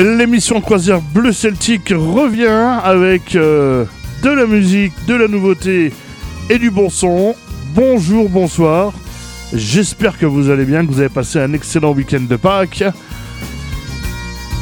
L'émission 0.00 0.62
Croisière 0.62 1.02
Bleu 1.02 1.30
Celtique 1.30 1.92
revient 1.94 2.78
avec 2.82 3.36
euh, 3.36 3.84
de 4.22 4.30
la 4.30 4.46
musique, 4.46 4.94
de 5.06 5.14
la 5.14 5.28
nouveauté 5.28 5.92
et 6.48 6.58
du 6.58 6.70
bon 6.70 6.88
son. 6.88 7.34
Bonjour, 7.74 8.30
bonsoir. 8.30 8.94
J'espère 9.52 10.18
que 10.18 10.24
vous 10.24 10.48
allez 10.48 10.64
bien, 10.64 10.86
que 10.86 10.90
vous 10.90 11.00
avez 11.00 11.10
passé 11.10 11.38
un 11.38 11.52
excellent 11.52 11.92
week-end 11.92 12.22
de 12.22 12.36
Pâques. 12.36 12.82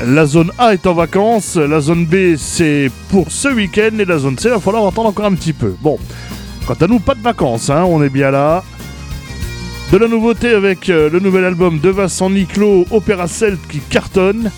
La 0.05 0.27
zone 0.27 0.51
A 0.59 0.73
est 0.73 0.89
en 0.89 0.95
vacances, 0.95 1.55
la 1.55 1.81
zone 1.81 2.05
B 2.05 2.34
c'est 2.37 2.91
pour 3.09 3.31
ce 3.31 3.47
week-end 3.47 3.97
et 3.97 4.05
la 4.05 4.19
zone 4.19 4.37
C 4.37 4.49
il 4.49 4.55
va 4.55 4.59
falloir 4.59 4.89
attendre 4.89 5.11
encore 5.11 5.27
un 5.27 5.34
petit 5.34 5.53
peu. 5.53 5.73
Bon, 5.81 6.01
quant 6.67 6.75
à 6.81 6.89
nous, 6.89 6.99
pas 6.99 7.15
de 7.15 7.23
vacances, 7.23 7.71
hein, 7.71 7.84
on 7.84 8.03
est 8.03 8.11
bien 8.11 8.33
là. 8.33 8.65
De 9.93 9.99
la 9.99 10.09
nouveauté 10.09 10.53
avec 10.53 10.91
euh, 10.91 11.09
le 11.09 11.21
nouvel 11.21 11.45
album 11.45 11.79
de 11.79 11.91
Vincent 11.91 12.29
Niclot, 12.29 12.87
Opéra 12.91 13.29
Celt 13.29 13.61
qui 13.69 13.79
cartonne. 13.79 14.51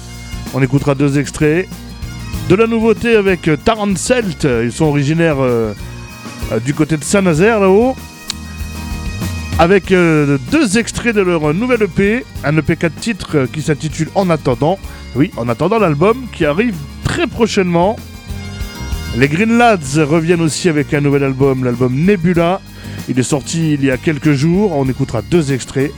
On 0.53 0.63
écoutera 0.63 0.95
deux 0.97 1.19
extraits. 1.19 1.69
De 2.49 2.57
la 2.57 2.67
nouveauté 2.67 3.15
avec 3.15 3.47
euh, 3.47 3.57
Tarant 3.57 3.95
Celt, 3.95 4.47
ils 4.65 4.73
sont 4.73 4.87
originaires 4.87 5.41
euh, 5.41 5.73
euh, 6.51 6.59
du 6.59 6.75
côté 6.75 6.97
de 6.97 7.05
Saint-Nazaire 7.05 7.61
là-haut. 7.61 7.95
Avec 9.61 9.91
deux 9.91 10.79
extraits 10.79 11.15
de 11.15 11.21
leur 11.21 11.53
nouvelle 11.53 11.83
EP, 11.83 12.25
un 12.45 12.57
EP 12.57 12.77
4 12.77 12.95
titres 12.95 13.47
qui 13.53 13.61
s'intitule 13.61 14.09
En 14.15 14.31
attendant. 14.31 14.79
Oui, 15.15 15.33
en 15.37 15.51
attendant 15.51 15.79
l'album 15.79 16.25
qui 16.33 16.47
arrive 16.47 16.77
très 17.05 17.27
prochainement. 17.27 17.97
Les 19.19 19.29
Green 19.29 19.59
Lads 19.59 20.03
reviennent 20.03 20.41
aussi 20.41 20.71
avec 20.71 20.95
un 20.95 21.03
nouvel 21.03 21.25
album, 21.25 21.63
l'album 21.63 21.95
Nebula. 21.95 22.63
Il 23.11 23.19
est 23.19 23.23
sorti 23.23 23.75
il 23.75 23.85
y 23.85 23.91
a 23.91 23.99
quelques 23.99 24.33
jours, 24.33 24.73
on 24.75 24.89
écoutera 24.89 25.21
deux 25.21 25.53
extraits. 25.53 25.93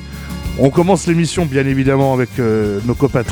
On 0.58 0.70
commence 0.70 1.06
l'émission 1.06 1.46
bien 1.46 1.64
évidemment 1.64 2.14
avec 2.14 2.30
nos 2.38 2.94
copains 2.94 3.22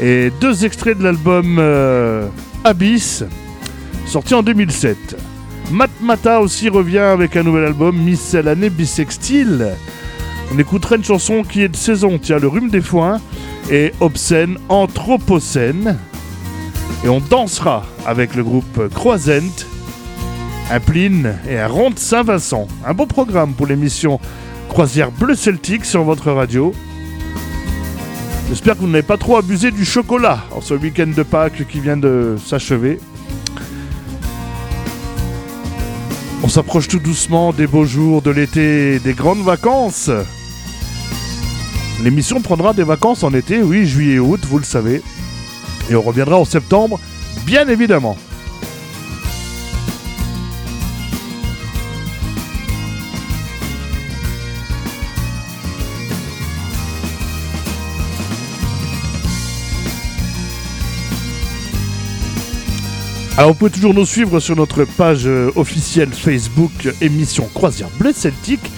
et 0.00 0.32
deux 0.40 0.64
extraits 0.64 0.98
de 0.98 1.04
l'album 1.04 1.56
euh, 1.58 2.26
Abyss, 2.64 3.24
sorti 4.06 4.34
en 4.34 4.42
2007. 4.42 4.96
Matmata 5.70 6.40
aussi 6.40 6.68
revient 6.68 6.98
avec 6.98 7.36
un 7.36 7.42
nouvel 7.42 7.64
album, 7.64 7.96
Miscellanée 7.96 8.70
Bisextile. 8.70 9.68
On 10.52 10.58
écoutera 10.58 10.96
une 10.96 11.04
chanson 11.04 11.44
qui 11.44 11.62
est 11.62 11.68
de 11.68 11.76
saison, 11.76 12.18
tiens, 12.20 12.38
Le 12.38 12.48
Rhume 12.48 12.70
des 12.70 12.80
Foins 12.80 13.20
et 13.70 13.92
Obscène 14.00 14.56
Anthropocène. 14.68 15.98
Et 17.04 17.08
on 17.08 17.20
dansera 17.20 17.84
avec 18.04 18.34
le 18.34 18.42
groupe 18.42 18.88
Croisent, 18.92 19.64
un 20.70 20.80
Pline 20.80 21.36
et 21.48 21.58
un 21.58 21.68
Ronde 21.68 21.98
Saint-Vincent. 21.98 22.66
Un 22.84 22.94
beau 22.94 23.06
programme 23.06 23.52
pour 23.52 23.66
l'émission 23.66 24.18
Croisière 24.68 25.12
Bleu 25.12 25.34
Celtique 25.34 25.84
sur 25.84 26.02
votre 26.02 26.32
radio. 26.32 26.74
J'espère 28.50 28.74
que 28.74 28.80
vous 28.80 28.88
n'avez 28.88 29.04
pas 29.04 29.16
trop 29.16 29.36
abusé 29.36 29.70
du 29.70 29.84
chocolat 29.84 30.44
en 30.50 30.60
ce 30.60 30.74
week-end 30.74 31.06
de 31.06 31.22
Pâques 31.22 31.68
qui 31.68 31.78
vient 31.78 31.96
de 31.96 32.34
s'achever. 32.44 32.98
On 36.42 36.48
s'approche 36.48 36.88
tout 36.88 36.98
doucement 36.98 37.52
des 37.52 37.68
beaux 37.68 37.84
jours 37.84 38.22
de 38.22 38.32
l'été, 38.32 38.98
des 38.98 39.14
grandes 39.14 39.44
vacances. 39.44 40.10
L'émission 42.02 42.40
prendra 42.40 42.72
des 42.72 42.82
vacances 42.82 43.22
en 43.22 43.32
été, 43.32 43.62
oui, 43.62 43.86
juillet 43.86 44.14
et 44.14 44.18
août, 44.18 44.40
vous 44.48 44.58
le 44.58 44.64
savez. 44.64 45.00
Et 45.88 45.94
on 45.94 46.02
reviendra 46.02 46.36
en 46.36 46.44
septembre, 46.44 46.98
bien 47.46 47.68
évidemment. 47.68 48.16
Alors 63.40 63.52
vous 63.52 63.58
pouvez 63.58 63.70
toujours 63.70 63.94
nous 63.94 64.04
suivre 64.04 64.38
sur 64.38 64.54
notre 64.54 64.84
page 64.84 65.22
euh, 65.24 65.50
officielle 65.56 66.10
Facebook 66.12 66.90
émission 67.00 67.48
Croisière 67.54 67.88
Bleu 67.98 68.12
Celtique, 68.12 68.70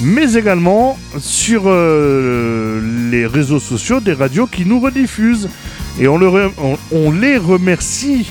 mais 0.00 0.36
également 0.36 0.98
sur 1.18 1.64
euh, 1.66 2.80
les 3.10 3.26
réseaux 3.26 3.60
sociaux 3.60 4.00
des 4.00 4.14
radios 4.14 4.46
qui 4.46 4.64
nous 4.64 4.80
rediffusent. 4.80 5.50
Et 6.00 6.08
on, 6.08 6.18
on, 6.92 7.10
les 7.10 7.36
remercie 7.36 8.30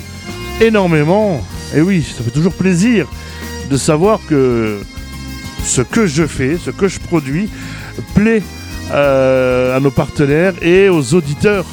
énormément. 0.59 1.45
Et 1.75 1.81
oui, 1.81 2.01
ça 2.01 2.23
fait 2.23 2.31
toujours 2.31 2.53
plaisir 2.53 3.07
de 3.69 3.77
savoir 3.77 4.21
que 4.27 4.79
ce 5.63 5.83
que 5.83 6.07
je 6.07 6.25
fais, 6.25 6.57
ce 6.57 6.71
que 6.71 6.87
je 6.87 6.99
produis, 6.99 7.47
plaît 8.15 8.41
euh, 8.91 9.77
à 9.77 9.79
nos 9.79 9.91
partenaires 9.91 10.55
et 10.63 10.89
aux 10.89 11.13
auditeurs 11.13 11.67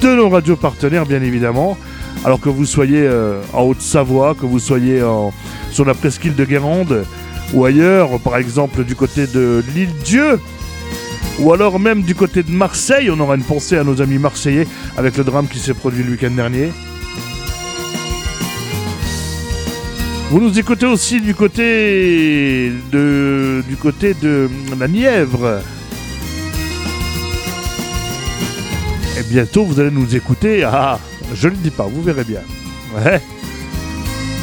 de 0.00 0.08
nos 0.08 0.30
radios 0.30 0.56
partenaires, 0.56 1.04
bien 1.04 1.22
évidemment. 1.22 1.76
Alors 2.24 2.40
que 2.40 2.48
vous 2.48 2.66
soyez 2.66 3.02
euh, 3.02 3.40
en 3.52 3.62
Haute-Savoie, 3.62 4.34
que 4.34 4.46
vous 4.46 4.58
soyez 4.58 5.02
sur 5.70 5.84
la 5.84 5.94
presqu'île 5.94 6.34
de 6.34 6.44
Guérande, 6.44 7.04
ou 7.52 7.64
ailleurs, 7.64 8.20
par 8.20 8.36
exemple 8.36 8.84
du 8.84 8.94
côté 8.94 9.26
de 9.26 9.64
l'île 9.74 9.92
Dieu, 10.04 10.38
ou 11.38 11.52
alors 11.52 11.80
même 11.80 12.02
du 12.02 12.14
côté 12.14 12.42
de 12.42 12.50
Marseille, 12.50 13.10
on 13.10 13.18
aura 13.18 13.34
une 13.34 13.42
pensée 13.42 13.78
à 13.78 13.84
nos 13.84 14.02
amis 14.02 14.18
marseillais 14.18 14.66
avec 14.96 15.16
le 15.16 15.24
drame 15.24 15.48
qui 15.48 15.58
s'est 15.58 15.74
produit 15.74 16.04
le 16.04 16.10
week-end 16.10 16.30
dernier. 16.30 16.70
Vous 20.30 20.40
nous 20.40 20.58
écoutez 20.58 20.86
aussi 20.86 21.20
du 21.20 21.34
côté 21.34 22.70
de, 22.92 23.64
du 23.68 23.76
côté 23.76 24.14
de 24.14 24.48
la 24.78 24.86
Nièvre. 24.86 25.60
Et 29.18 29.22
bientôt, 29.24 29.64
vous 29.64 29.80
allez 29.80 29.90
nous 29.90 30.14
écouter 30.14 30.62
à 30.62 31.00
je 31.40 31.48
ne 31.48 31.54
le 31.54 31.58
dis 31.58 31.70
pas, 31.70 31.84
vous 31.84 32.02
verrez 32.02 32.24
bien. 32.24 32.40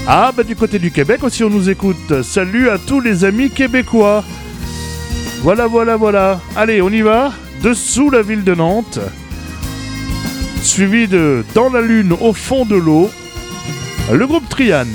Ah, 0.10 0.32
bah 0.36 0.44
du 0.44 0.56
côté 0.56 0.80
du 0.80 0.90
Québec 0.90 1.22
aussi, 1.24 1.44
on 1.44 1.50
nous 1.50 1.70
écoute. 1.70 2.24
Salut 2.24 2.70
à 2.70 2.78
tous 2.78 3.02
les 3.02 3.26
amis 3.26 3.50
québécois. 3.50 4.24
Voilà, 5.44 5.68
voilà, 5.68 5.98
voilà. 5.98 6.40
Allez, 6.56 6.82
on 6.82 6.90
y 6.90 7.02
va. 7.02 7.34
Dessous 7.62 8.10
la 8.10 8.22
ville 8.22 8.46
de 8.46 8.56
Nantes. 8.56 9.00
Suivi 10.62 11.08
de 11.08 11.44
Dans 11.54 11.70
la 11.70 11.82
lune 11.82 12.14
au 12.22 12.32
fond 12.32 12.66
de 12.66 12.78
l'eau. 12.78 13.12
Le 14.12 14.26
groupe 14.26 14.48
Trian. 14.48 14.86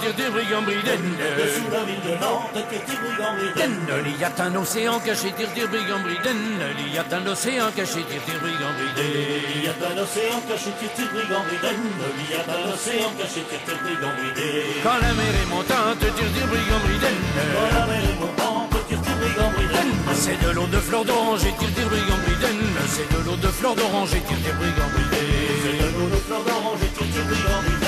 Nantes, 0.00 0.16
tire 0.16 0.24
des 0.24 0.30
brigands 0.30 0.62
bridaines. 0.62 1.16
Dessous 1.36 1.70
la 1.70 1.84
ville 1.84 2.00
de 2.00 2.14
Nantes, 2.20 2.52
tire 2.54 2.80
des 2.86 2.96
brigands 2.96 3.34
bridaines. 3.36 3.80
Il 4.06 4.20
y 4.20 4.24
a 4.24 4.32
un 4.38 4.56
océan 4.56 4.98
caché, 5.00 5.32
tire 5.32 5.52
des 5.54 5.66
brigands 5.66 6.00
bridaines. 6.00 6.60
Il 6.78 6.94
y 6.94 6.98
a 6.98 7.04
un 7.04 7.26
océan 7.26 7.70
caché, 7.76 8.00
tire 8.08 8.24
des 8.26 8.38
brigands 8.40 8.72
bridaines. 8.76 9.20
Il 9.54 9.64
y 9.64 9.68
a 9.68 9.72
un 9.72 9.98
océan 10.00 10.40
caché, 10.48 10.70
tire 10.80 10.94
des 10.96 11.08
brigands 11.12 11.44
bridaines. 11.44 11.84
Il 12.16 12.28
y 12.30 12.36
a 12.36 12.42
un 12.48 12.72
océan 12.72 13.10
caché, 13.18 13.40
tire 13.44 13.60
des 13.66 13.76
brigands 13.84 14.14
bridaines. 14.16 14.80
Quand 14.82 14.98
la 15.00 15.12
mer 15.12 15.34
est 15.36 15.50
montante, 15.50 16.00
tire 16.00 16.32
des 16.32 16.46
brigands 16.48 16.82
bridaines. 16.84 17.24
Quand 17.36 17.70
la 17.76 17.84
mer 17.86 18.00
est 18.00 18.18
montante, 18.20 18.72
tire 18.88 19.00
des 19.04 19.16
brigands 19.20 19.52
bridaines. 19.52 19.94
C'est 20.14 20.40
de 20.40 20.50
l'eau 20.50 20.66
de 20.66 20.80
fleur 20.80 21.04
d'orange 21.04 21.44
et 21.44 21.54
tire 21.60 21.74
des 21.76 21.84
brigands 21.84 22.20
bridaines. 22.24 22.72
C'est 22.88 23.08
de 23.12 23.20
l'eau 23.24 23.36
de 23.36 23.48
fleur 23.48 23.74
d'orange 23.74 24.12
et 24.14 24.22
tire 24.24 24.42
des 24.44 24.54
brigands 24.56 24.90
bridaines. 24.96 25.28
C'est 25.60 25.76
de 25.76 25.88
l'eau 25.92 26.08
de 26.08 26.20
fleur 26.24 26.42
d'orange 26.44 26.80
et 26.84 26.92
tire 26.96 27.06
des 27.06 27.24
brigands 27.28 27.79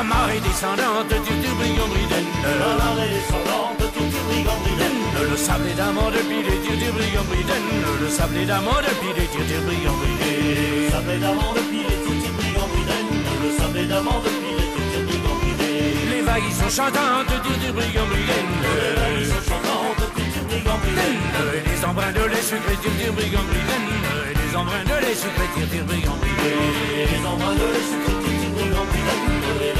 À 0.00 0.02
marée 0.02 0.40
descendante, 0.40 1.12
brigands 1.12 1.92
bridaines. 1.92 2.32
À 2.40 2.72
marée 2.80 3.12
descendante, 3.12 3.84
tire 3.92 4.08
des 4.08 4.24
brigands 4.32 4.56
bridaines. 4.64 5.28
Le 5.28 5.36
sable 5.36 5.68
est 5.68 5.76
d'amande 5.76 6.16
pilé, 6.24 6.56
tire 6.64 6.78
des 6.80 6.88
brigands 6.88 7.28
bridaines. 7.28 7.68
Le 8.00 8.08
sable 8.08 8.38
est 8.38 8.46
d'amande 8.46 8.88
pilé, 8.96 9.28
tire 9.28 9.44
des 9.44 9.60
brigands 9.60 9.92
bridaines. 10.00 10.40
Le 10.72 10.88
sable 10.88 11.20
d'amande 11.20 11.60
pilé, 11.68 11.92
tire 12.00 12.16
des 12.16 12.32
brigands 12.32 12.70
bridaines. 12.72 13.12
Le 13.44 13.50
sable 13.60 13.84
d'amande 13.92 14.24
pilé, 14.40 14.64
tire 14.72 14.88
des 14.88 15.04
brigands 15.04 15.36
bridaines. 15.36 16.08
Les 16.08 16.22
vagues 16.24 16.48
sont 16.48 16.72
chantantes, 16.72 17.36
brigands 17.76 18.08
bridaines. 18.08 18.56
Les 18.72 18.96
vagues 18.96 19.28
sont 19.28 19.44
chantantes, 19.52 20.00
bridaines. 20.80 21.28
Et 21.44 21.68
les 21.68 21.84
embruns 21.84 22.14
de 22.16 22.24
lait 22.24 22.40
sucré, 22.40 22.72
bridaines. 22.80 23.92
Et 24.16 24.32
les 24.32 24.56
embruns 24.56 24.80
de 24.80 24.96
lait 25.04 25.12
sucré, 25.12 25.44
brigands 25.84 26.16
bridaines. 26.24 26.56
Les 27.04 27.20
embruns 27.20 27.52
de 27.52 27.68
lait 27.68 27.84
sucré, 27.84 28.16
tire. 28.60 28.76
Les. 29.60 29.72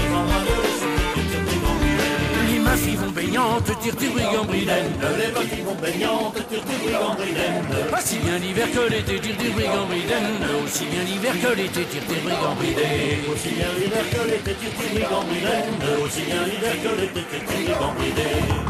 Les 2.52 2.58
mains 2.58 2.76
vont 2.96 3.10
baignantes, 3.10 3.80
tire 3.80 3.96
des 3.96 4.08
brigands 4.08 4.44
bridaines. 4.44 4.92
Les 5.18 5.32
mains 5.32 5.64
vont 5.64 5.74
baignantes, 5.74 6.48
tire 6.48 6.62
des 6.64 6.76
brigands 6.84 7.14
bridaines. 7.14 7.64
Aussi 7.96 8.18
bien 8.18 8.38
l'hiver 8.38 8.68
que 8.72 8.90
l'été, 8.90 9.20
tire 9.20 9.36
des 9.36 9.50
brigands 9.50 9.86
bridaines. 9.86 10.46
Aussi 10.64 10.84
bien 10.86 11.02
l'hiver 11.04 11.34
que 11.42 11.56
l'été, 11.56 11.84
tire 11.84 12.02
des 12.08 12.20
brigands 12.20 12.54
bridaines. 12.54 13.24
Aussi 13.32 13.50
bien 13.50 13.68
l'hiver 13.78 14.04
que 14.10 14.22
l'été, 14.30 14.54
tire 14.54 14.70
des 14.78 14.98
brigands 14.98 15.24
bridaines. 15.24 16.04
Aussi 16.04 16.22
bien 16.22 16.42
l'hiver 16.44 16.76
que 16.82 17.00
l'été, 17.00 17.20
tire 17.30 17.40
des 17.40 17.64
brigands 17.64 18.69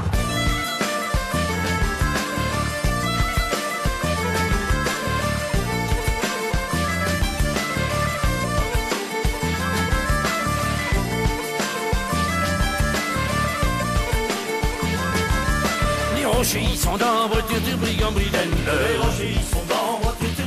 tire 17.10 17.60
bridaines. 18.12 18.56
Les 18.66 18.98
rochers 18.98 19.40
sont 19.50 19.64
d'ambre, 19.68 20.14
tire 20.20 20.46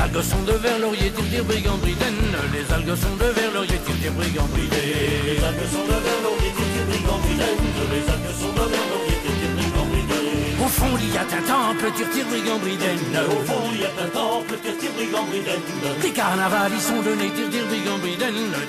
algues 0.00 0.22
sont 0.22 0.42
de 0.42 0.52
verre 0.52 0.78
laurier, 0.78 1.10
tire 1.10 1.30
des 1.30 1.42
brigands 1.42 1.78
bridaines. 1.78 2.36
Les 2.52 2.74
algues 2.74 2.98
sont 2.98 3.16
de 3.16 3.30
verre 3.30 3.52
laurier, 3.54 3.78
tire 3.84 3.98
des 4.02 4.10
brigands 4.10 4.48
bridaines. 4.52 4.98
Les 5.26 5.38
algues 5.44 5.68
sont 5.70 5.86
de 5.86 5.98
verre 6.04 6.22
laurier, 6.24 6.50
tire 6.56 6.70
des 6.74 6.86
brigands 6.90 7.20
bridaines. 7.22 7.64
Les 7.92 8.04
algues 8.12 8.36
sont 8.40 8.54
de 8.58 8.66
verre 8.72 8.88
laurier, 8.92 9.16
tire 9.22 9.38
bridaines. 9.86 10.38
Au 10.58 10.68
fond, 10.68 10.92
il 11.00 11.14
y 11.14 11.16
a 11.16 11.22
un 11.22 11.42
temple, 11.46 11.86
tire 11.96 12.26
bridaines. 12.58 13.16
Au 13.30 13.40
fond, 13.46 13.64
il 13.72 13.80
y 13.80 13.84
a 13.84 13.92
un 13.94 14.08
temple, 14.10 14.54
tire 14.62 14.74
des 14.80 14.92
brigands 14.96 15.26
bridaines. 15.30 16.02
Des 16.02 16.10
carnavals 16.10 16.72
y 16.74 16.80
sont 16.80 17.00
donnés, 17.02 17.30
tire. 17.30 17.48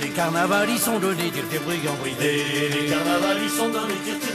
Des 0.02 0.10
carnavals 0.10 0.70
y 0.70 0.78
sont 0.78 1.00
donnés, 1.00 1.32
tire 1.32 1.50
des 1.52 1.60
brigands 1.60 1.98
bridaines. 2.00 2.72
Des 2.72 2.86
carnavals 2.94 3.44
y 3.44 3.50
sont 3.50 3.70
donnés, 3.70 4.00
tire 4.06 4.20
des 4.22 4.29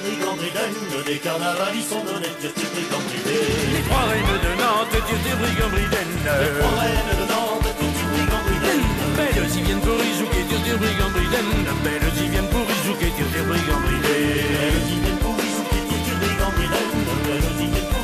Des 0.45 1.17
carnavals 1.21 1.75
y 1.75 1.81
sont 1.83 2.05
donnés, 2.05 2.29
des 2.37 2.53
brigands 2.53 3.01
bridaines. 3.09 3.73
Les 3.73 3.81
trois 3.89 4.05
reines 4.13 4.41
de 4.45 4.53
Nantes, 4.61 4.93
tire 4.93 5.17
des 5.25 5.37
brigands 5.41 5.73
bridaines. 5.73 6.17
Les 6.21 6.53
trois 6.61 6.77
reines 6.85 7.17
de 7.17 7.25
Nantes, 7.33 7.65
tire 7.81 7.89
des 7.89 8.05
brigands 8.13 8.45
bridaines. 8.45 8.85
Belles 9.17 9.57
y 9.57 9.63
viennent 9.65 9.81
pour 9.81 9.97
Izouké, 9.97 10.45
tire 10.45 10.61
des 10.61 10.77
brigands 10.77 11.13
bridaines. 11.17 11.49
Belles 11.81 12.21
y 12.21 12.29
viennent 12.29 12.53
pour 12.53 12.67
Izouké, 12.69 13.09
tire 13.17 13.31
des 13.33 13.45
brigands 13.49 13.81
bridaines. 13.89 14.37
Elles 14.69 14.85
y 14.85 15.01
viennent 15.01 15.23
pour 15.25 15.33
Izouké, 15.33 15.81
tire 15.81 16.05
des 16.05 16.17
brigands 16.21 16.53
bridaines. 16.53 16.93
Elles 17.25 17.65
y 17.65 17.73
viennent 17.73 17.89
pour 17.89 18.04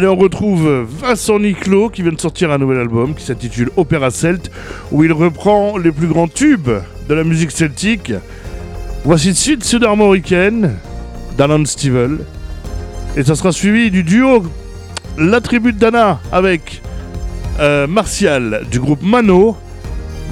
Allez, 0.00 0.08
on 0.08 0.16
retrouve 0.16 0.86
Vincent 0.88 1.40
Niclot 1.40 1.90
qui 1.90 2.00
vient 2.00 2.12
de 2.12 2.18
sortir 2.18 2.50
un 2.50 2.56
nouvel 2.56 2.78
album 2.78 3.14
qui 3.14 3.22
s'intitule 3.22 3.68
Opéra 3.76 4.10
Celt, 4.10 4.50
où 4.92 5.04
il 5.04 5.12
reprend 5.12 5.76
les 5.76 5.92
plus 5.92 6.06
grands 6.06 6.26
tubes 6.26 6.70
de 7.06 7.14
la 7.14 7.22
musique 7.22 7.50
celtique. 7.50 8.10
Voici 9.04 9.28
de 9.28 9.36
suite 9.36 9.62
Sud-Armoricaine 9.62 10.78
d'Alan 11.36 11.66
Stivell. 11.66 12.20
Et 13.14 13.24
ça 13.24 13.34
sera 13.34 13.52
suivi 13.52 13.90
du 13.90 14.02
duo 14.02 14.42
La 15.18 15.42
Tribu 15.42 15.74
de 15.74 15.78
Dana 15.78 16.18
avec 16.32 16.80
euh, 17.58 17.86
Martial 17.86 18.62
du 18.70 18.80
groupe 18.80 19.02
Mano. 19.02 19.54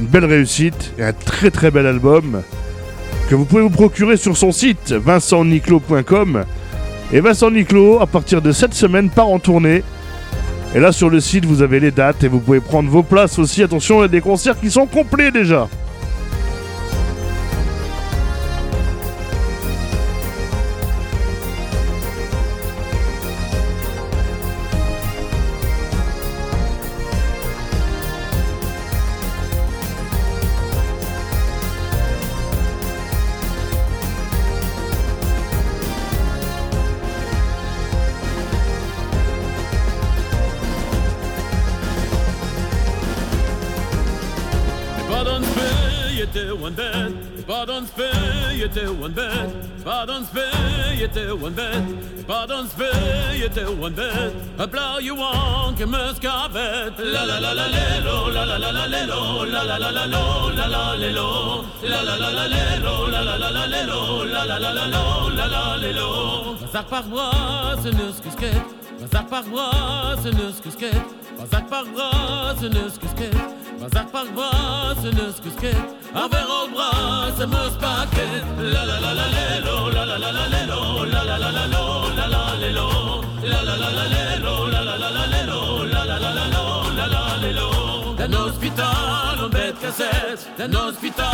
Une 0.00 0.06
belle 0.06 0.24
réussite 0.24 0.94
et 0.98 1.02
un 1.02 1.12
très 1.12 1.50
très 1.50 1.70
bel 1.70 1.84
album 1.84 2.40
que 3.28 3.34
vous 3.34 3.44
pouvez 3.44 3.60
vous 3.60 3.68
procurer 3.68 4.16
sur 4.16 4.34
son 4.34 4.50
site 4.50 4.92
vincentniclot.com. 4.92 6.46
Et 7.10 7.20
Vincent 7.20 7.50
Niclot, 7.50 8.00
à 8.00 8.06
partir 8.06 8.42
de 8.42 8.52
cette 8.52 8.74
semaine, 8.74 9.08
part 9.08 9.28
en 9.28 9.38
tournée. 9.38 9.82
Et 10.74 10.80
là, 10.80 10.92
sur 10.92 11.08
le 11.08 11.20
site, 11.20 11.46
vous 11.46 11.62
avez 11.62 11.80
les 11.80 11.90
dates 11.90 12.22
et 12.22 12.28
vous 12.28 12.40
pouvez 12.40 12.60
prendre 12.60 12.90
vos 12.90 13.02
places 13.02 13.38
aussi. 13.38 13.62
Attention, 13.62 14.00
il 14.00 14.02
y 14.02 14.04
a 14.04 14.08
des 14.08 14.20
concerts 14.20 14.60
qui 14.60 14.70
sont 14.70 14.86
complets 14.86 15.30
déjà. 15.30 15.68
Était 46.38 46.50
one 46.50 46.74
bed. 46.74 47.14
Pardon 47.46 47.84
spé, 47.86 48.04
était 48.64 48.86
one 48.86 49.12
bed. 49.12 49.50
Pardon 49.84 50.24
spé, 50.24 50.40
était 51.02 51.30
one 51.30 51.52
bed. 51.52 51.84
Pardon 52.26 52.66
spé, 52.66 52.84
était 53.44 53.64
one 53.64 53.92
bed. 53.94 54.32
A 54.58 54.66
plow 54.66 55.00
you 55.00 55.14
want, 55.16 55.76
que 55.76 55.84
muscavet. 55.84 56.92
La 56.98 57.24
la 57.24 57.40
la 57.40 57.54
la 57.54 57.68
lelo, 57.68 58.30
la 58.30 58.44
la 58.44 58.58
la 58.58 58.72
la 58.72 58.86
lelo, 58.86 59.44
la 59.44 59.64
la 59.64 59.78
la 59.78 59.90
la 59.90 60.06
lo, 60.06 60.50
la 60.56 60.66
la 60.68 60.96
lelo. 60.96 61.64
La 61.82 62.02
la 62.02 62.16
la 62.16 62.30
la 62.30 62.46
lelo, 62.48 63.06
la 63.10 63.22
la 63.22 63.38
la 63.38 63.50
la 63.50 63.66
lelo, 63.66 64.24
la 64.24 64.44
la 64.44 64.58
la 64.58 64.72
la 64.72 64.86
lo, 64.86 65.28
la 65.36 65.46
la 65.46 65.76
lelo. 65.78 66.56
Bazar 66.60 66.84
par 66.84 67.02
bois, 67.04 67.76
ce 67.82 67.88
ne 67.88 68.12
skusket. 68.12 68.62
Bazar 69.00 69.26
par 69.26 69.42
bois, 69.44 70.16
ce 70.22 70.28
ne 70.28 70.52
skusket. 70.52 71.02
Bazar 71.38 71.66
par 71.66 71.84
bois, 71.84 72.54
ce 72.60 72.66
ne 72.66 72.88
skusket. 72.88 73.34
Bazar 73.80 74.06
par 74.10 74.24
bois, 74.34 74.94
ce 75.02 75.08
ne 75.08 75.30
skusket. 75.32 75.76
Un 76.14 76.28
verre 76.28 76.48
au 76.48 76.68
bras, 76.74 77.28
ce 77.38 77.44
me 77.44 77.70
spacket. 77.70 78.44
La 78.58 78.84
la 78.84 78.98
la 79.00 79.14
la 79.14 79.26
lelo, 79.36 79.88
la 79.90 80.04
la 80.04 80.18
la 80.18 80.32
la 80.32 80.48
lelo, 80.48 81.04
la 81.04 81.22
la 81.24 81.38
la 81.38 81.50
la 81.52 81.66
lo, 81.66 81.84
la 82.16 82.26
la 82.26 82.56
lelo. 82.60 82.88
La 83.44 83.62
la 83.62 83.76
la 83.76 83.90
la 83.98 84.04
lelo, 84.14 84.66
la 84.72 84.82
la 84.82 84.96
la 84.98 85.10
la 85.10 85.26
lelo, 85.26 85.84
la 85.84 86.04
la 86.04 86.18
la 86.18 86.32
la 86.38 86.46
lo, 86.54 86.64
la 86.96 87.06
la 87.06 87.22
lelo. 87.40 87.68
D'un 88.18 88.32
hospital 88.34 89.44
en 89.44 89.48
bête 89.48 89.78
cassette, 89.80 90.50
d'un 90.58 90.74
hospital 90.74 91.26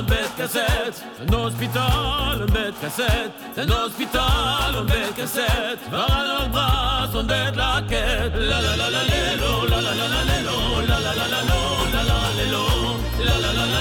en 0.00 0.02
bête 0.02 0.34
cassette, 0.36 1.04
d'un 1.20 1.38
hospital 1.38 2.42
en 2.42 2.52
bête 2.52 2.74
cassette, 2.80 3.32
d'un 3.56 3.70
hospital 3.70 4.70
en 4.80 4.84
bête 4.84 5.14
cassette. 5.16 5.78
Par 5.90 6.10
un 6.42 6.48
bras, 6.48 7.08
on 7.14 7.22
bête 7.22 7.56
la 7.56 7.82
quête. 7.88 8.34
La 8.34 8.60
la 8.60 8.76
la 8.76 8.90
la 8.90 9.02
lelo, 9.04 9.66
la 9.70 9.80
la 9.80 9.94
la 9.94 10.08
la 10.14 10.22
lelo, 10.30 10.80
la 10.88 10.98
la 10.98 11.14
la 11.14 11.28
la 11.28 11.42
lo. 11.48 11.83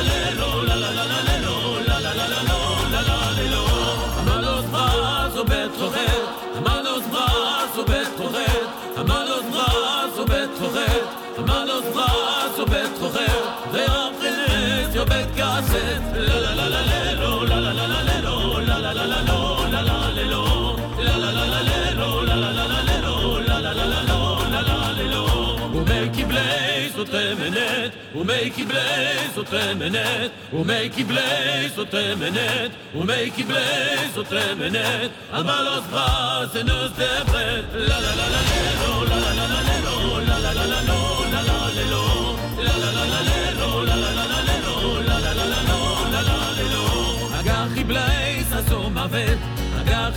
La 0.03 0.15
la 0.15 0.19
la 0.19 0.19
la 0.19 0.19
lelo, 0.27 0.49
la 0.67 0.75
la 0.75 0.89
la 0.91 1.05
la 1.11 1.19
lelo, 1.27 1.55
la 1.87 1.97
la 1.99 2.11
la 2.19 2.25
la 2.33 2.39
lo, 2.49 2.59
la 2.93 3.01
la 3.09 3.17
lelo. 3.37 3.63
A 4.17 4.21
manos 4.23 4.65
bras, 4.71 5.31
au 5.37 5.43
bête 5.43 5.83
a 6.57 6.61
manos 6.61 7.03
bras, 7.11 7.69
au 7.77 7.83
blaze 27.03 27.35
au 27.35 27.35
tremenet, 27.35 27.91
au 28.15 28.23
mec 28.23 28.53
qui 28.53 28.63
blaze 28.63 29.37
au 29.37 29.43
tremenet, 29.43 30.31
au 30.51 30.63
mec 30.63 30.91
qui 30.91 31.03
blaze 31.03 31.77
au 31.77 31.85
tremenet, 31.85 32.71
au 32.95 33.03
mec 33.03 33.35
qui 33.35 33.43
blaze 33.43 34.17
au 34.17 34.23
tremenet. 34.23 35.09
Un 35.33 35.43
balos 35.43 35.83
bras 35.91 36.45
et 36.55 36.63
ne 36.63 36.69
se 36.69 36.93
débrette. 36.97 37.65
La 37.73 37.97
la 38.05 38.13
la 38.19 38.27
la 38.33 38.41
lelo, 38.49 38.93
la 39.09 39.17
la 39.25 39.31
la 39.39 39.47
la 39.53 39.61
lelo, 39.69 39.95
la 40.27 40.37
la 40.39 40.53
la 40.53 40.65
la 40.65 40.81
lo, 40.89 40.99
la 41.33 41.41
la 41.49 41.57
lelo. 41.77 42.03
La 42.65 42.73
la 42.81 42.89
la 42.97 43.05
la 43.13 43.21
lelo, 43.29 43.69
la 43.85 43.95
la 43.95 44.09
la 44.19 44.25
la 44.31 44.39
lelo, 44.49 44.75
la 45.07 45.17
la 45.19 45.31
la 45.39 45.45
la 45.53 45.61
lo, 45.69 45.79
la 46.13 46.21
la 46.29 46.37
lelo. 46.57 46.85
Agar 47.39 47.65
qui 47.75 47.83
blaze 47.83 48.53
à 48.53 48.61
son 48.69 48.89
mavet, 48.89 49.37
agar 49.81 50.11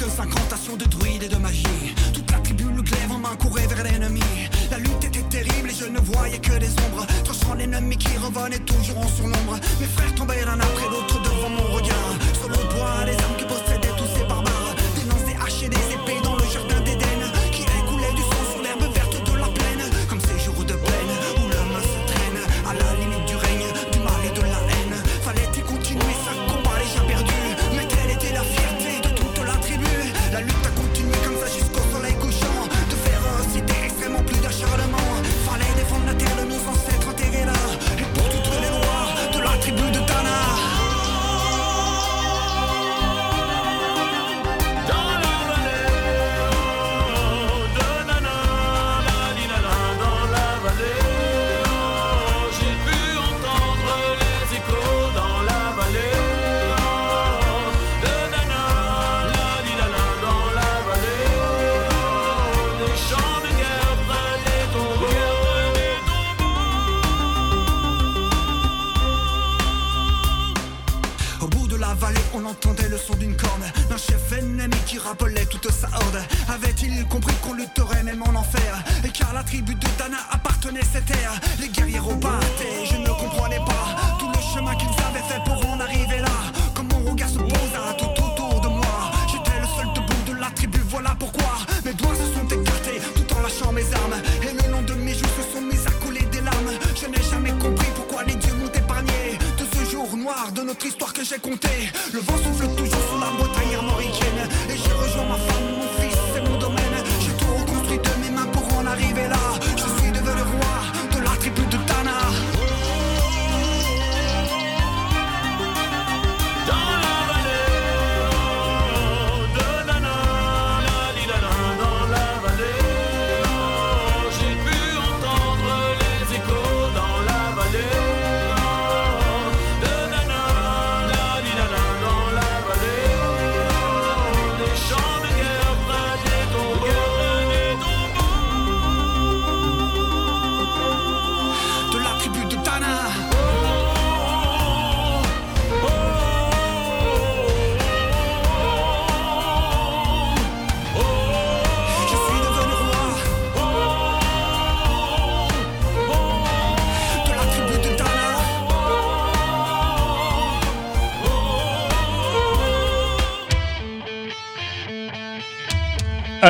quelques 0.00 0.20
incantations 0.20 0.76
de 0.76 0.84
druides 0.84 1.22
et 1.24 1.28
de 1.28 1.36
magie. 1.36 1.94
Toute 2.14 2.30
la 2.30 2.38
tribu 2.38 2.64
le 2.64 2.82
glaive 2.82 3.12
en 3.12 3.18
main 3.18 3.36
courait 3.36 3.66
vers 3.66 3.84
l'ennemi. 3.84 4.22
La 4.70 4.78
lutte 4.78 5.04
était 5.04 5.22
terrible 5.28 5.70
et 5.70 5.74
je 5.74 5.86
ne 5.86 5.98
voyais 6.00 6.38
que 6.38 6.58
des 6.58 6.70
ombres. 6.86 7.06
Tranchant 7.24 7.54
l'ennemi 7.54 7.96
qui 7.96 8.16
revenait 8.16 8.58
toujours 8.60 8.98
en 8.98 9.08
surnombre. 9.08 9.58
Mes 9.80 9.86
frères 9.86 10.14
tombaient 10.14 10.44
l'un 10.44 10.58
après 10.58 10.88
l'autre 10.90 11.20
devant 11.22 11.50
mon 11.50 11.74
regard. 11.74 12.12
Sur 12.34 12.48
le 12.48 12.56
doigt 12.74 13.04
des 13.04 13.29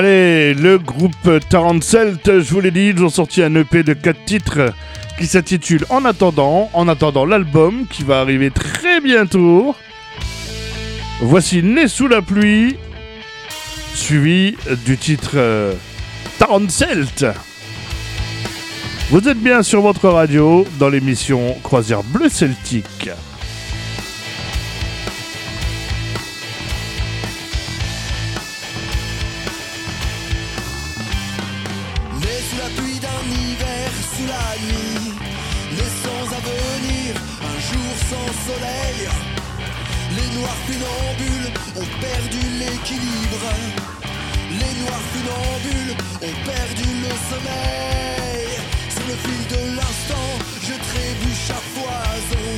Allez, 0.01 0.55
le 0.55 0.79
groupe 0.79 1.31
Tarancelt, 1.51 2.41
je 2.41 2.55
vous 2.55 2.61
l'ai 2.63 2.71
dit, 2.71 2.89
ils 2.97 3.05
ont 3.05 3.11
sorti 3.11 3.43
un 3.43 3.55
EP 3.55 3.83
de 3.83 3.93
4 3.93 4.25
titres 4.25 4.73
qui 5.19 5.27
s'intitule 5.27 5.85
En 5.91 6.07
attendant, 6.07 6.71
en 6.73 6.89
attendant 6.89 7.27
l'album 7.27 7.85
qui 7.87 8.03
va 8.03 8.21
arriver 8.21 8.51
très 8.51 9.03
bientôt. 9.03 9.75
Voici 11.21 11.63
Né 11.63 11.87
sous 11.87 12.09
la 12.09 12.23
pluie, 12.23 12.79
suivi 13.93 14.57
du 14.87 14.97
titre 14.97 15.33
euh, 15.35 15.75
Vous 19.11 19.29
êtes 19.29 19.39
bien 19.39 19.63
sur 19.63 19.83
votre 19.83 20.09
radio 20.09 20.67
dans 20.79 20.89
l'émission 20.89 21.59
Croisière 21.63 22.05
Bleu 22.05 22.31
Celtique. 22.31 23.11
perdu 42.01 42.43
l'équilibre. 42.59 43.47
Les 44.61 44.73
noirs 44.81 45.07
funambules 45.13 45.95
ont 46.27 46.37
perdu 46.45 46.89
le 47.05 47.13
sommeil. 47.31 48.49
Sur 48.95 49.07
le 49.11 49.17
fil 49.25 49.43
de 49.55 49.63
l'instant, 49.77 50.31
je 50.67 50.75
trébuche 50.89 51.51
à 51.59 51.61
foison. 51.75 52.51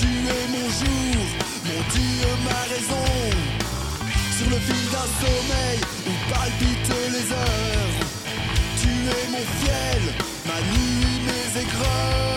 Tu 0.00 0.08
es 0.36 0.44
mon 0.54 0.66
jour, 0.80 1.20
mon 1.68 1.80
Dieu, 1.94 2.30
ma 2.48 2.60
raison. 2.74 3.10
Sur 4.38 4.48
le 4.50 4.58
fil 4.66 4.84
d'un 4.94 5.10
sommeil 5.22 5.78
où 6.08 6.12
palpitent 6.32 7.00
les 7.14 7.26
heures. 7.32 7.96
Tu 8.80 8.90
es 9.16 9.24
mon 9.34 9.44
fiel, 9.60 10.02
ma 10.46 10.58
nuit, 10.70 11.20
mes 11.26 11.60
écrans. 11.62 12.29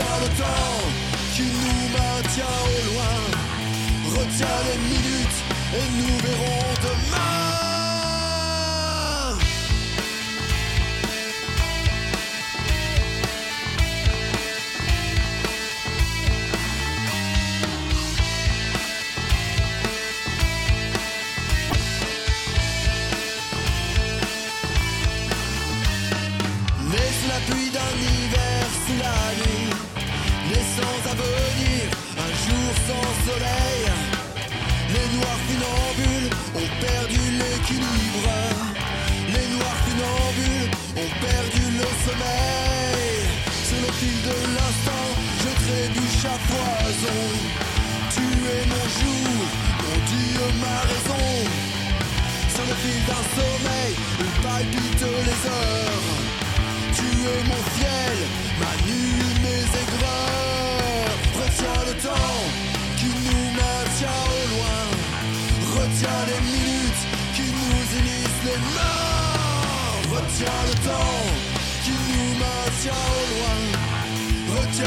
Retiens 0.00 0.20
le 0.20 0.28
temps 0.38 0.86
qui 1.34 1.42
nous 1.42 1.88
maintient 1.92 2.44
au 2.44 2.94
loin. 2.94 3.16
Retiens 4.18 4.46
les 4.66 4.78
minutes 4.88 5.40
et 5.74 5.86
nous 5.98 6.18
verrons 6.18 6.74
demain. 6.82 7.39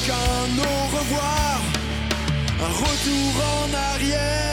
qu'un 0.06 0.62
au 0.62 0.96
revoir, 0.96 1.60
un 2.60 2.72
retour 2.84 3.32
en 3.64 3.74
arrière. 3.94 4.45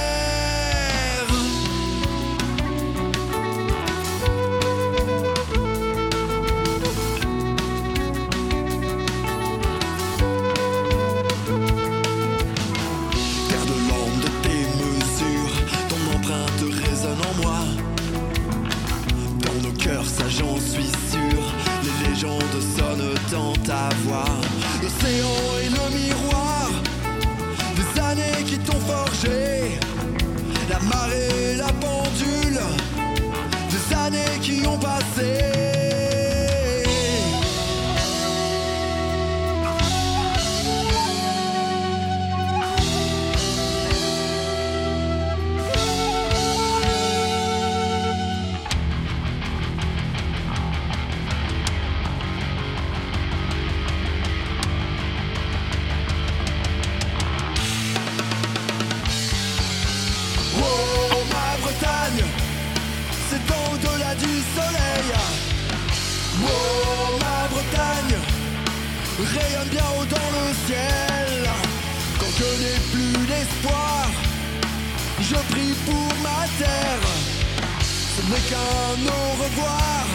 qu'un 78.49 79.05
au 79.05 79.43
revoir, 79.43 80.05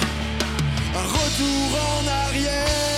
un 0.94 1.06
retour 1.06 1.68
en 1.88 2.06
arrière. 2.26 2.97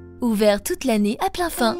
ouvert 0.21 0.61
toute 0.61 0.85
l'année 0.85 1.17
à 1.25 1.29
plein 1.29 1.49
fin. 1.49 1.77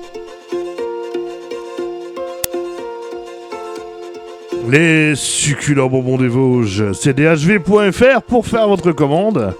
Les 4.70 5.16
succulents 5.16 5.90
bonbons 5.90 6.18
des 6.18 6.28
Vosges, 6.28 6.92
cdhv.fr 6.94 8.22
pour 8.22 8.46
faire 8.46 8.68
votre 8.68 8.92
commande. 8.92 9.54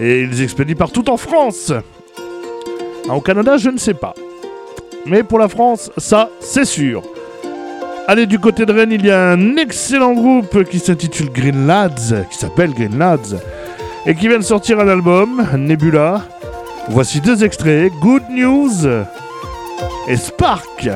Et 0.00 0.22
ils 0.22 0.42
expédient 0.42 0.74
partout 0.74 1.08
en 1.08 1.16
France. 1.16 1.72
Ah, 3.08 3.14
Au 3.14 3.20
Canada, 3.20 3.56
je 3.56 3.70
ne 3.70 3.78
sais 3.78 3.94
pas. 3.94 4.14
Mais 5.06 5.22
pour 5.22 5.38
la 5.38 5.48
France, 5.48 5.90
ça, 5.96 6.28
c'est 6.40 6.64
sûr. 6.64 7.02
Allez, 8.08 8.26
du 8.26 8.38
côté 8.38 8.66
de 8.66 8.72
Rennes, 8.72 8.92
il 8.92 9.06
y 9.06 9.10
a 9.10 9.30
un 9.30 9.56
excellent 9.56 10.12
groupe 10.12 10.64
qui 10.64 10.78
s'intitule 10.78 11.30
Green 11.30 11.66
Lads, 11.66 12.24
qui 12.30 12.38
s'appelle 12.38 12.72
Green 12.72 12.98
Lads, 12.98 13.36
et 14.06 14.14
qui 14.14 14.28
vient 14.28 14.38
de 14.38 14.44
sortir 14.44 14.78
un 14.80 14.88
album, 14.88 15.46
Nebula. 15.56 16.22
Voici 16.88 17.20
deux 17.20 17.44
extraits, 17.44 17.92
Good 18.00 18.30
News 18.30 18.86
et 20.08 20.16
Spark. 20.16 20.88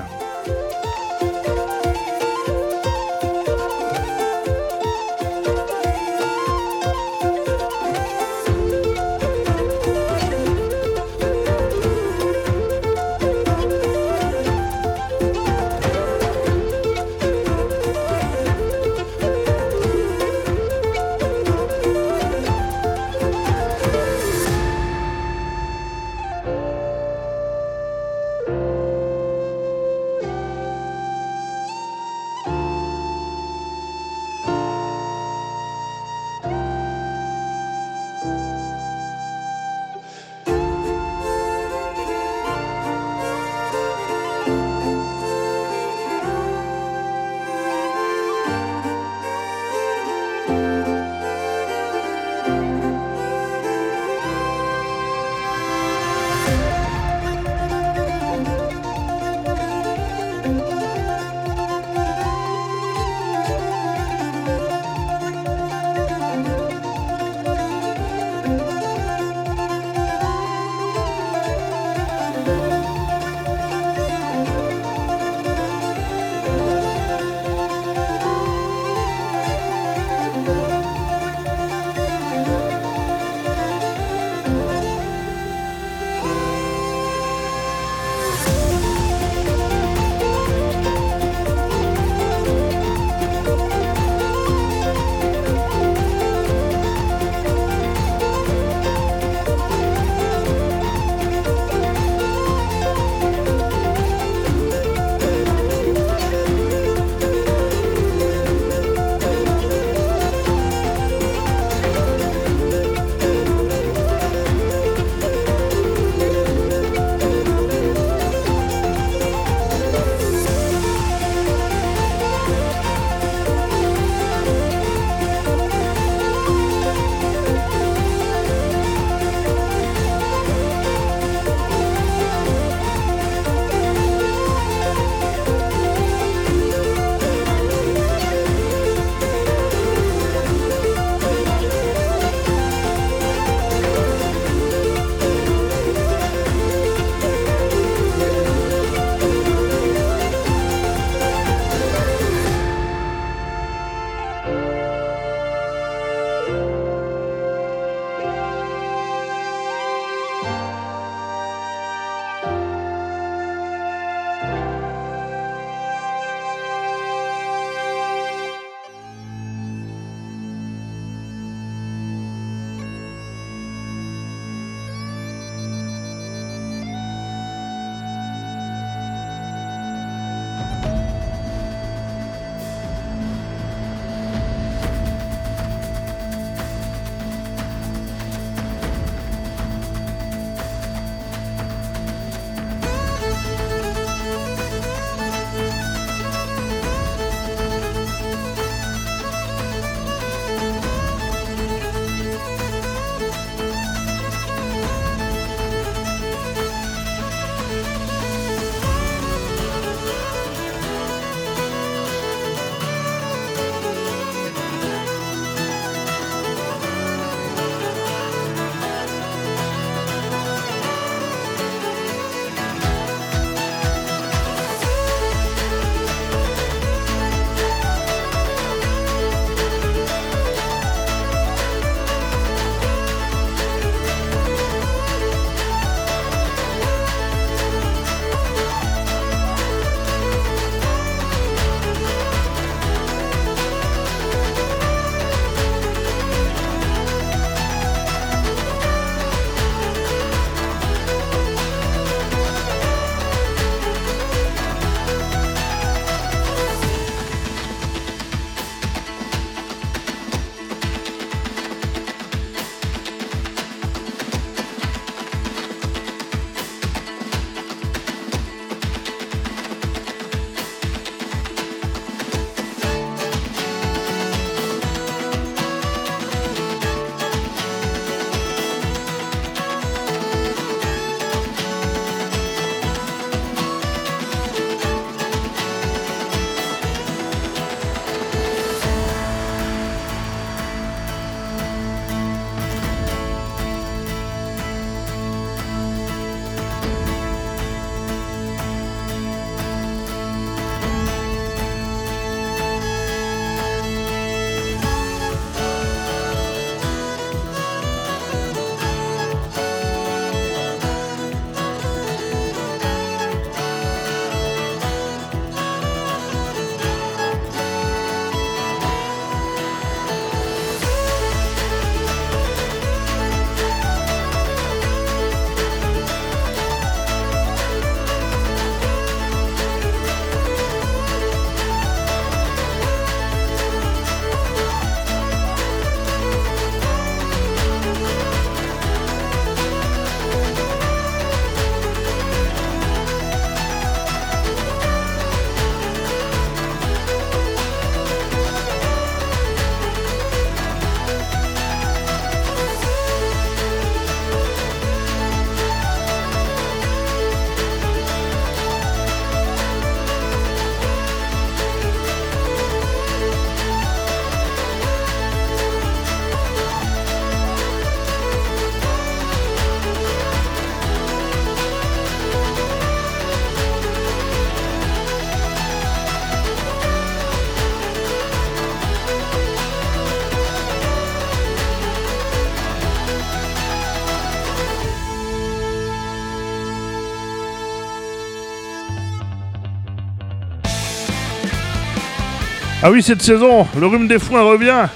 Ah 392.90 392.92
oui, 392.92 393.04
cette 393.04 393.22
saison, 393.22 393.68
le 393.78 393.86
rhume 393.86 394.08
des 394.08 394.18
foins 394.18 394.42
revient. 394.42 394.88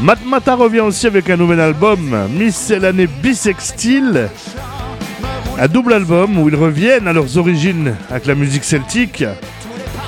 Matmata 0.00 0.54
revient 0.54 0.80
aussi 0.80 1.06
avec 1.06 1.28
un 1.28 1.36
nouvel 1.36 1.60
album, 1.60 2.16
Miscellanée 2.30 3.06
Bisextile. 3.06 4.30
Un 5.58 5.68
double 5.68 5.92
album 5.92 6.38
où 6.38 6.48
ils 6.48 6.56
reviennent 6.56 7.06
à 7.06 7.12
leurs 7.12 7.36
origines 7.36 7.94
avec 8.08 8.24
la 8.24 8.34
musique 8.34 8.64
celtique. 8.64 9.22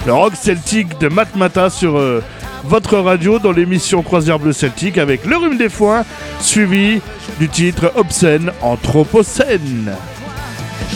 Le 0.06 0.14
rock 0.14 0.32
celtique 0.34 0.98
de 0.98 1.08
Matmata 1.08 1.68
sur 1.68 1.98
euh, 1.98 2.22
votre 2.64 2.96
radio 2.96 3.38
dans 3.38 3.52
l'émission 3.52 4.02
Croisière 4.02 4.38
Bleu 4.38 4.54
Celtique 4.54 4.96
avec 4.96 5.26
le 5.26 5.36
rhume 5.36 5.58
des 5.58 5.68
foins, 5.68 6.06
suivi 6.40 7.02
du 7.38 7.50
titre 7.50 7.92
Obscène 7.96 8.50
Anthropocène. 8.62 9.92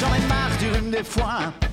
J'en 0.01 0.07
ai. 0.15 1.68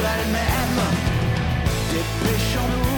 D'elle-même. 0.00 0.78
Dépêchons-nous 1.90 2.91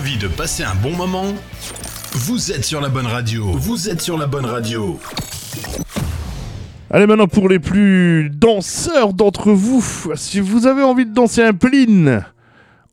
Envie 0.00 0.16
de 0.16 0.28
passer 0.28 0.62
un 0.62 0.74
bon 0.76 0.96
moment? 0.96 1.26
Vous 2.12 2.52
êtes 2.52 2.64
sur 2.64 2.80
la 2.80 2.88
bonne 2.88 3.04
radio. 3.04 3.44
Vous 3.52 3.90
êtes 3.90 4.00
sur 4.00 4.16
la 4.16 4.26
bonne 4.26 4.46
radio. 4.46 4.98
Allez 6.88 7.06
maintenant 7.06 7.26
pour 7.26 7.50
les 7.50 7.58
plus 7.58 8.30
danseurs 8.30 9.12
d'entre 9.12 9.52
vous, 9.52 9.84
si 10.14 10.40
vous 10.40 10.66
avez 10.66 10.82
envie 10.82 11.04
de 11.04 11.12
danser 11.12 11.42
un 11.42 11.52
pline 11.52 12.24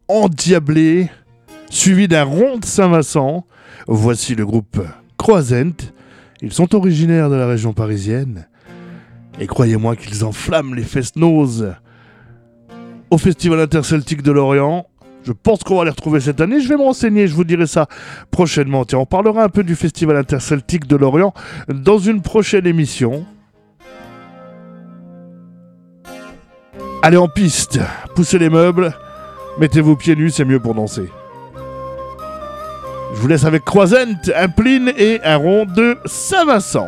endiablé, 0.10 1.10
suivi 1.70 2.10
d'un 2.10 2.26
rond 2.26 2.58
de 2.58 2.66
Saint-Vincent, 2.66 3.46
voici 3.88 4.36
le 4.36 4.46
groupe 4.46 4.82
Croisent. 5.18 5.94
Ils 6.42 6.52
sont 6.52 6.76
originaires 6.76 7.30
de 7.30 7.36
la 7.36 7.48
région 7.48 7.72
parisienne. 7.72 8.50
Et 9.40 9.48
croyez-moi 9.48 9.96
qu'ils 9.96 10.26
enflamment 10.26 10.74
les 10.74 10.84
fest-noses 10.84 11.74
au 13.10 13.18
Festival 13.18 13.62
interceltique 13.62 14.24
de 14.24 14.34
Lorient. 14.34 14.88
Je 15.28 15.34
pense 15.34 15.62
qu'on 15.62 15.80
va 15.80 15.84
les 15.84 15.90
retrouver 15.90 16.22
cette 16.22 16.40
année. 16.40 16.62
Je 16.62 16.70
vais 16.70 16.78
me 16.78 16.84
renseigner, 16.84 17.28
je 17.28 17.36
vous 17.36 17.44
dirai 17.44 17.68
ça 17.68 17.88
prochainement. 18.32 18.86
Tiens, 18.86 19.00
on 19.00 19.06
parlera 19.06 19.44
un 19.44 19.50
peu 19.50 19.62
du 19.62 19.76
Festival 19.76 20.16
interceltique 20.16 20.88
de 20.88 20.96
Lorient 20.96 21.34
dans 21.68 21.98
une 21.98 22.22
prochaine 22.22 22.66
émission. 22.66 23.26
Allez 27.04 27.18
en 27.18 27.28
piste, 27.28 27.78
poussez 28.16 28.40
les 28.40 28.50
meubles, 28.50 28.96
mettez-vous 29.60 29.98
pieds 29.98 30.16
nus, 30.16 30.30
c'est 30.30 30.46
mieux 30.46 30.62
pour 30.62 30.76
danser. 30.76 31.10
Je 33.14 33.20
vous 33.20 33.28
laisse 33.28 33.44
avec 33.44 33.66
Croisent, 33.66 34.32
un 34.34 34.48
pline 34.48 34.94
et 34.98 35.20
un 35.26 35.36
rond 35.36 35.66
de 35.66 35.98
Saint-Vincent. 36.06 36.88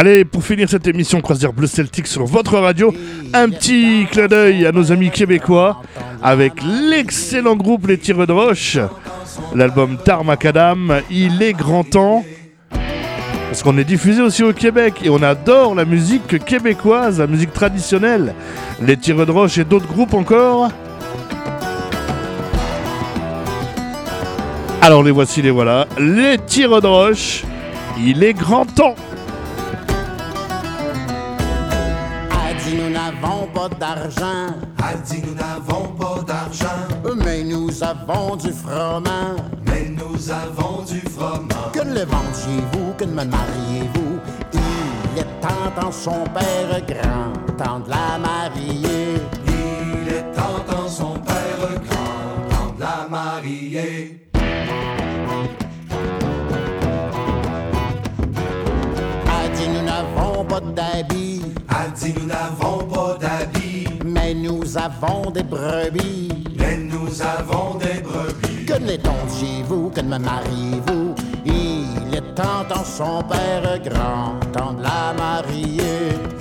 Allez, 0.00 0.24
pour 0.24 0.42
finir 0.42 0.66
cette 0.66 0.86
émission 0.86 1.20
Croisière 1.20 1.52
Bleu 1.52 1.66
Celtique 1.66 2.06
sur 2.06 2.24
votre 2.24 2.56
radio, 2.56 2.90
un 3.34 3.50
petit 3.50 4.06
clin 4.10 4.28
d'œil 4.28 4.64
à 4.64 4.72
nos 4.72 4.92
amis 4.92 5.10
québécois 5.10 5.82
avec 6.22 6.54
l'excellent 6.88 7.54
groupe 7.54 7.86
Les 7.86 7.98
Tireux 7.98 8.26
de 8.26 8.32
Roche. 8.32 8.78
L'album 9.54 9.98
Tar 10.02 10.24
Macadam, 10.24 11.02
il 11.10 11.42
est 11.42 11.52
grand 11.52 11.84
temps. 11.84 12.24
Parce 12.70 13.62
qu'on 13.62 13.76
est 13.76 13.84
diffusé 13.84 14.22
aussi 14.22 14.42
au 14.42 14.54
Québec 14.54 14.94
et 15.04 15.10
on 15.10 15.22
adore 15.22 15.74
la 15.74 15.84
musique 15.84 16.42
québécoise, 16.46 17.18
la 17.18 17.26
musique 17.26 17.52
traditionnelle. 17.52 18.34
Les 18.80 18.96
Tireux 18.96 19.26
de 19.26 19.32
Roche 19.32 19.58
et 19.58 19.64
d'autres 19.64 19.86
groupes 19.86 20.14
encore. 20.14 20.70
Alors 24.80 25.02
les 25.02 25.10
voici, 25.10 25.42
les 25.42 25.50
voilà. 25.50 25.86
Les 25.98 26.38
Tireux 26.38 26.80
de 26.80 26.86
Roche, 26.86 27.42
il 28.02 28.24
est 28.24 28.32
grand 28.32 28.64
temps. 28.64 28.94
N'avons 33.20 33.46
pas 33.48 33.68
d'argent, 33.68 34.54
A 34.82 34.94
dit 34.94 35.22
nous 35.26 35.34
n'avons 35.34 35.88
pas 35.94 36.22
d'argent, 36.26 37.14
mais 37.24 37.42
nous 37.44 37.70
avons 37.82 38.36
du 38.36 38.52
froment. 38.52 39.36
mais 39.66 39.90
nous 39.96 40.30
avons 40.30 40.82
du 40.84 41.00
froment. 41.00 41.70
Que 41.72 41.80
le 41.80 42.04
vendiez-vous, 42.04 42.94
que 42.96 43.04
me 43.04 43.24
mariez-vous? 43.24 44.18
Il 44.52 45.18
est 45.18 45.40
temps 45.40 45.70
dans 45.80 45.92
son 45.92 46.24
père 46.34 46.80
grand, 46.86 47.56
temps 47.56 47.80
de 47.80 47.90
la 47.90 48.18
marier. 48.18 49.20
Il 49.46 50.08
est 50.08 50.32
temps 50.34 50.64
dans 50.70 50.88
son 50.88 51.14
père 51.14 51.80
grand, 51.88 52.48
temps 52.56 52.74
de 52.76 52.80
la 52.80 53.08
marier. 53.08 54.16
A 59.26 59.48
dit 59.56 59.68
nous 59.68 59.82
n'avons 59.84 60.44
pas 60.44 60.60
d'habits, 60.60 61.42
A 61.68 61.88
dit 61.88 62.14
nous 62.18 62.26
n'avons 62.26 62.59
nous 64.70 64.78
avons 64.78 65.30
des 65.32 65.42
brebis. 65.42 66.28
mais 66.56 66.76
nous 66.76 67.20
avons 67.22 67.74
des 67.74 68.00
brebis. 68.00 68.66
Que 68.66 68.74
les 68.74 69.00
vous? 69.66 69.90
Que 69.90 70.00
me 70.00 70.16
mariez-vous? 70.16 71.14
Il 71.44 72.14
est 72.14 72.34
temps 72.36 72.64
dans 72.68 72.84
son 72.84 73.20
père 73.22 73.80
grand, 73.82 74.38
temps 74.52 74.74
de 74.74 74.82
la 74.82 75.12
marier. 75.18 76.39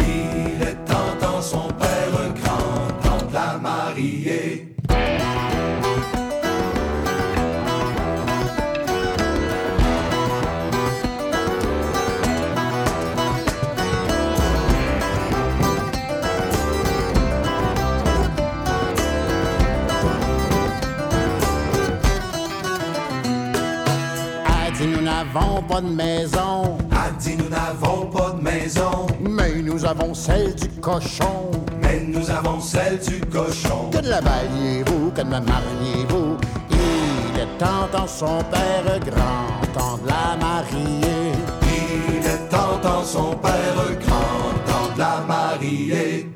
N'avons 25.34 25.62
pas 25.64 25.82
de 25.82 25.88
maison, 25.90 26.78
A 26.92 27.12
dit 27.20 27.36
nous 27.38 27.50
n'avons 27.50 28.06
pas 28.08 28.32
de 28.32 28.42
maison, 28.42 29.08
mais 29.22 29.62
nous 29.62 29.86
avons 29.86 30.14
celle 30.14 30.56
du 30.56 30.68
cochon. 30.82 31.52
mais 31.82 32.02
nous 32.08 32.30
avons 32.30 32.60
celle 32.60 33.00
du 33.00 33.20
cochon. 33.22 33.90
Que 33.92 34.00
de 34.00 34.10
la 34.10 34.22
bailliez-vous, 34.22 35.12
que 35.12 35.22
de 35.22 35.26
me 35.26 35.40
mariez-vous? 35.40 36.38
Il 36.72 37.40
est 37.40 37.58
temps 37.58 37.88
dans 37.92 38.08
son 38.08 38.40
père 38.50 39.00
grand, 39.06 39.72
temps 39.74 39.98
de 40.04 40.08
la 40.08 40.36
marier. 40.38 41.32
Il 41.62 42.26
est 42.26 42.50
temps 42.50 42.80
dans 42.82 43.04
son 43.04 43.34
père 43.36 43.76
grand, 44.06 44.72
temps 44.72 44.94
de 44.94 45.00
la 45.00 45.22
marier. 45.28 46.30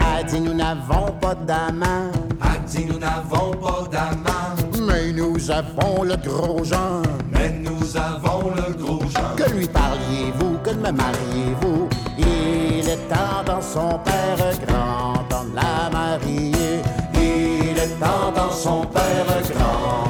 A 0.00 0.22
dit 0.24 0.40
nous 0.40 0.54
n'avons 0.54 1.12
pas 1.20 1.34
d'amant, 1.34 2.10
dit 2.66 2.84
nous 2.84 2.98
n'avons 2.98 3.52
pas 3.52 3.84
d'amant, 3.90 4.86
mais 4.86 5.12
nous 5.12 5.50
avons 5.50 6.02
le 6.02 6.16
gros 6.16 6.64
Jean. 6.64 7.02
mais 7.32 7.50
nous 7.62 7.96
avons 7.96 8.50
le 8.54 8.74
gros 8.82 9.02
Jean. 9.08 9.34
Que 9.36 9.50
lui 9.50 9.66
parliez-vous, 9.68 10.58
que 10.64 10.70
me 10.70 10.90
mariez-vous? 10.90 11.88
Il 12.18 12.88
est 12.88 13.08
temps 13.08 13.42
dans 13.46 13.62
son 13.62 13.98
père 14.04 14.36
grand, 14.66 15.14
de 15.30 15.54
la 15.54 15.90
marier. 15.90 16.82
Il 17.14 17.78
est 17.78 17.98
temps 18.00 18.32
dans 18.34 18.50
son 18.52 18.82
père 18.86 19.42
grand, 19.54 20.05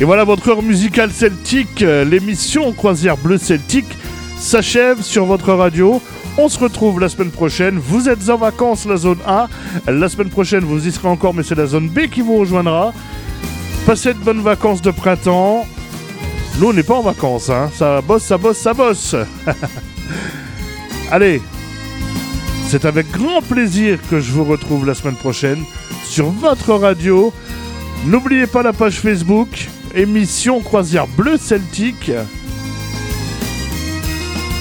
Et 0.00 0.04
voilà 0.04 0.22
votre 0.22 0.48
heure 0.48 0.62
musicale 0.62 1.10
celtique, 1.10 1.82
euh, 1.82 2.04
l'émission 2.04 2.72
Croisière 2.72 3.16
Bleu 3.16 3.36
Celtique 3.36 3.98
s'achève 4.38 5.02
sur 5.02 5.24
votre 5.24 5.52
radio. 5.52 6.00
On 6.36 6.48
se 6.48 6.60
retrouve 6.60 7.00
la 7.00 7.08
semaine 7.08 7.32
prochaine. 7.32 7.80
Vous 7.80 8.08
êtes 8.08 8.30
en 8.30 8.36
vacances, 8.36 8.84
la 8.86 8.96
zone 8.96 9.18
A. 9.26 9.48
La 9.88 10.08
semaine 10.08 10.28
prochaine, 10.28 10.62
vous 10.62 10.86
y 10.86 10.92
serez 10.92 11.08
encore, 11.08 11.34
mais 11.34 11.42
c'est 11.42 11.56
la 11.56 11.66
zone 11.66 11.88
B 11.88 12.06
qui 12.06 12.20
vous 12.20 12.36
rejoindra. 12.36 12.92
Passez 13.86 14.14
de 14.14 14.20
bonnes 14.20 14.40
vacances 14.40 14.82
de 14.82 14.92
printemps. 14.92 15.66
Nous, 16.60 16.68
on 16.68 16.72
n'est 16.72 16.84
pas 16.84 16.94
en 16.94 17.02
vacances, 17.02 17.50
hein. 17.50 17.68
Ça 17.74 18.00
bosse, 18.00 18.22
ça 18.22 18.38
bosse, 18.38 18.58
ça 18.58 18.74
bosse. 18.74 19.16
Allez, 21.10 21.42
C'est 22.68 22.84
avec 22.84 23.10
grand 23.10 23.42
plaisir 23.42 23.98
que 24.08 24.20
je 24.20 24.30
vous 24.30 24.44
retrouve 24.44 24.86
la 24.86 24.94
semaine 24.94 25.16
prochaine 25.16 25.64
sur 26.04 26.26
votre 26.30 26.74
radio. 26.74 27.32
N'oubliez 28.06 28.46
pas 28.46 28.62
la 28.62 28.72
page 28.72 29.00
Facebook, 29.00 29.68
émission 29.98 30.60
Croisière 30.60 31.08
Bleu 31.08 31.36
Celtique. 31.36 32.12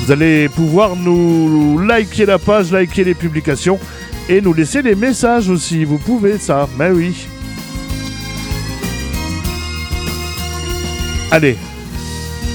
Vous 0.02 0.12
allez 0.12 0.50
pouvoir 0.50 0.96
nous 0.96 1.80
liker 1.80 2.26
la 2.26 2.40
page, 2.40 2.72
liker 2.72 3.04
les 3.04 3.14
publications 3.14 3.80
et 4.30 4.42
nous 4.42 4.54
laisser 4.54 4.82
des 4.82 4.96
messages 4.96 5.50
aussi. 5.50 5.86
Vous 5.86 6.00
pouvez 6.00 6.40
ça, 6.40 6.68
mais 6.78 6.90
oui. 6.90 7.28
Allez, 11.30 11.58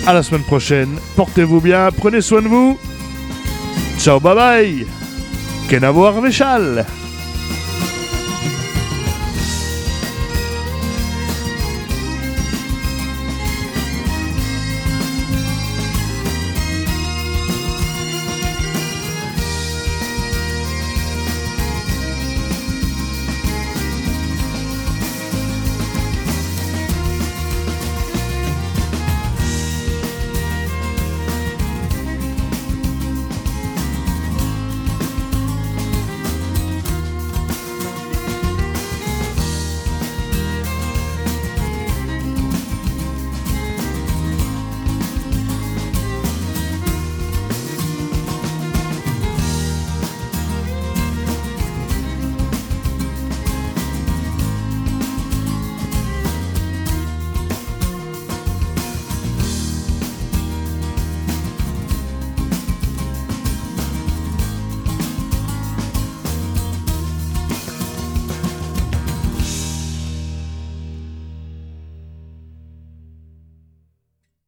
à 0.06 0.12
la 0.12 0.22
semaine 0.22 0.42
prochaine. 0.42 0.96
Portez-vous 1.14 1.60
bien, 1.60 1.88
prenez 1.96 2.20
soin 2.20 2.42
de 2.42 2.48
vous. 2.48 2.78
Ciao, 3.98 4.18
bye 4.18 4.34
bye. 4.34 4.86
Kenavo 5.68 6.04
Arvechal. 6.04 6.84